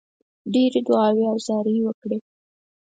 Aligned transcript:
ډېرې 0.53 0.79
دعاوي 0.87 1.23
او 1.31 1.37
زارۍ 1.45 1.77
وکړې. 1.83 2.17